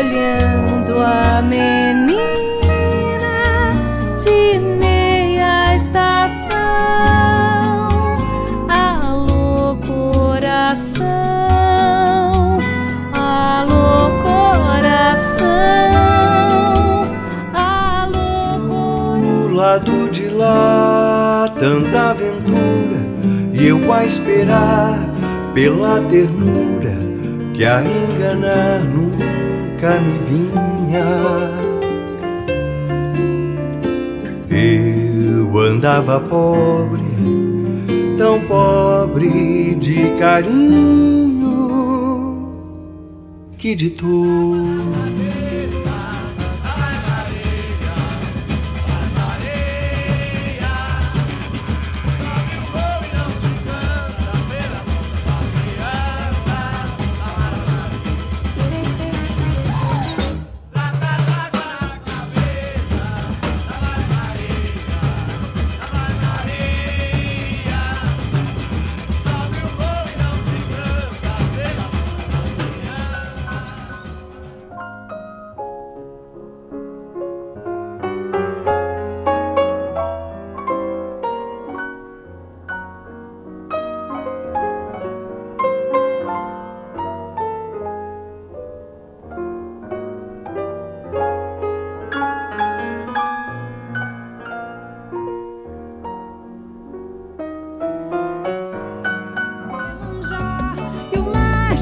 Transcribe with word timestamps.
olhando 0.00 0.94
a 1.02 1.42
menina 1.42 2.16
de 4.18 4.58
meia 4.58 5.76
estação. 5.76 6.58
Alô, 8.66 9.76
coração, 9.86 11.04
alô, 13.12 14.10
coração, 14.22 15.50
alô. 17.52 19.18
Do 19.20 19.54
lado 19.54 20.08
de 20.10 20.28
lá, 20.28 21.52
tanta 21.58 22.10
aventura, 22.10 23.00
e 23.52 23.66
eu 23.66 23.92
a 23.92 24.06
esperar 24.06 24.98
pela 25.52 26.00
ternura 26.00 26.98
que 27.52 27.66
a 27.66 27.82
enganar 27.82 28.80
no 28.80 29.10
nunca 29.80 29.98
me 30.00 30.18
vinha. 30.28 31.06
Eu 34.50 35.58
andava 35.58 36.20
pobre, 36.20 37.02
tão 38.18 38.40
pobre 38.42 39.74
de 39.76 40.10
carinho, 40.18 41.48
que 43.56 43.74
de 43.74 43.88
tudo 43.90 45.49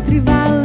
entre 0.08 0.20
vales. 0.20 0.57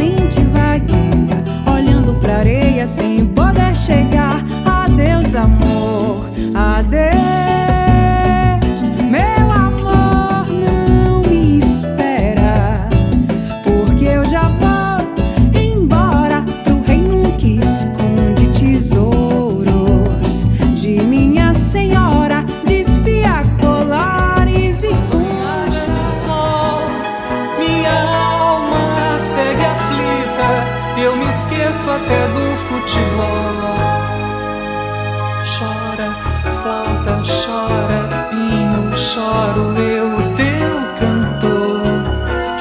Chora, 35.46 36.16
falta 36.64 37.22
chora, 37.24 38.28
pino, 38.30 38.96
choro 38.96 39.76
eu, 39.80 40.10
teu 40.36 40.76
cantor. 41.00 41.82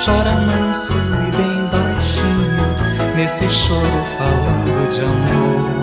Chora 0.02 0.34
manso 0.40 0.94
e 0.94 1.36
bem 1.36 1.66
baixinho, 1.70 3.14
nesse 3.14 3.48
choro 3.50 4.04
falando 4.16 4.88
de 4.90 5.02
amor. 5.02 5.81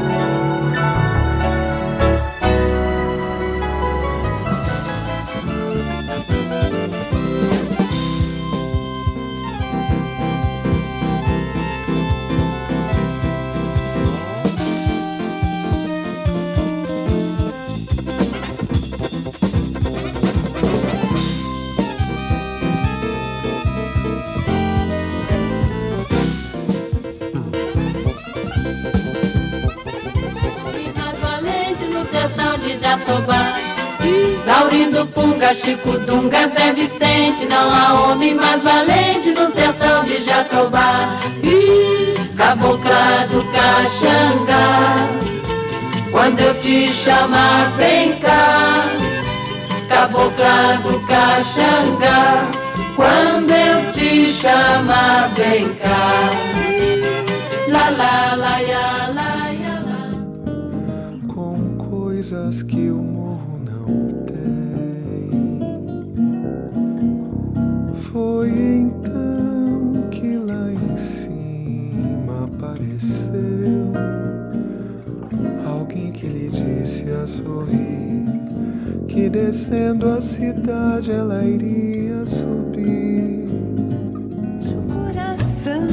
Chico 35.53 35.97
Dunga, 35.99 36.47
Zé 36.47 36.71
Vicente, 36.73 37.45
não 37.47 37.73
há 37.73 37.93
homem 38.01 38.33
mais 38.35 38.63
valente 38.63 39.31
no 39.31 39.51
sertão 39.51 40.03
de 40.03 40.23
Jatobá. 40.23 41.19
E 41.43 42.15
cabocla 42.37 43.27
do 43.29 43.43
Caxangá, 43.51 45.07
quando 46.11 46.39
eu 46.39 46.53
te 46.61 46.87
chamar, 46.93 47.71
vem 47.77 48.13
cá. 48.19 48.85
Cabocla 49.89 50.79
do 50.83 50.99
Caxangá, 51.07 52.47
quando 52.95 53.51
eu 53.51 53.91
te 53.91 54.31
chamar, 54.31 55.29
vem 55.35 55.67
cá. 55.75 56.38
Coisas 62.29 62.61
que 62.61 62.91
o 62.91 63.09
Foi 68.11 68.49
então 68.49 70.09
que 70.11 70.35
lá 70.37 70.71
em 70.71 70.97
cima 70.97 72.45
apareceu 72.45 73.91
alguém 75.65 76.11
que 76.11 76.27
lhe 76.27 76.49
disse 76.49 77.05
a 77.11 77.25
sorrir 77.25 78.25
que 79.07 79.29
descendo 79.29 80.09
a 80.09 80.21
cidade 80.21 81.11
ela 81.11 81.43
iria 81.43 82.25
subir. 82.25 83.47
O 84.75 84.81
coração 84.93 85.87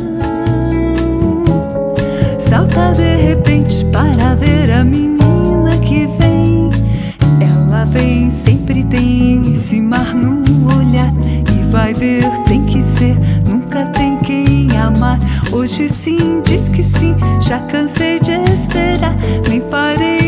salta 2.48 2.94
tem 12.46 12.64
que 12.64 12.82
ser, 12.98 13.16
nunca 13.46 13.86
tem 13.86 14.16
quem 14.18 14.68
amar. 14.76 15.18
Hoje 15.52 15.88
sim, 15.88 16.42
diz 16.44 16.68
que 16.68 16.82
sim, 16.82 17.14
já 17.40 17.60
cansei 17.60 18.20
de 18.20 18.32
esperar, 18.32 19.14
nem 19.48 19.60
parei. 19.60 20.25